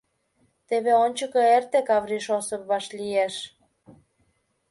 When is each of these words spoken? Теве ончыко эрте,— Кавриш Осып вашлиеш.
Теве 0.67 0.93
ончыко 1.03 1.41
эрте,— 1.55 1.79
Кавриш 1.87 2.27
Осып 2.37 2.63
вашлиеш. 2.69 3.35